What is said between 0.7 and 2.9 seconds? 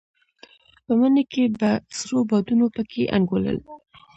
په مني کې به سړو بادونو په